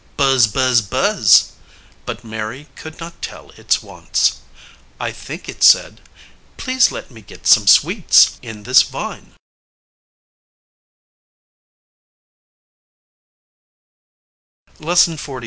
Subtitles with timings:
[0.17, 0.47] "Buzz!
[0.47, 0.81] buzz!
[0.81, 1.51] buzz!"
[2.07, 4.37] but Mary could not tell its wants.
[4.99, 6.01] I think it said,
[6.57, 9.35] "Please let me get some sweets in this vine.